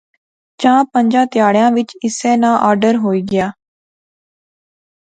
[0.61, 3.47] چاں پنجیں تہاڑیں وچ اسے ناں آرڈر ہوئی گیا